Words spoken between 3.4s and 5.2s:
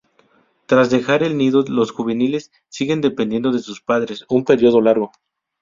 de sus padres un periodo largo.